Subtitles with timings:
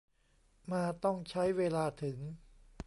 [0.71, 2.17] มาต้องใช้เวลาถึง